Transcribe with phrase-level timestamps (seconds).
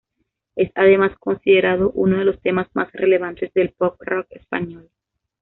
[0.55, 4.89] Es además considerado uno de los temas más relevantes del pop rock español.